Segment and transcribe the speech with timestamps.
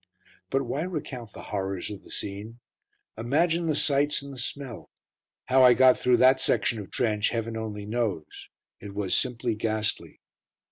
[0.49, 2.59] But why recount the horrors of the scene?
[3.19, 4.89] Imagine the sights and the smell.
[5.45, 8.49] How I got through that section of trench Heaven only knows.
[8.79, 10.19] It was simply ghastly.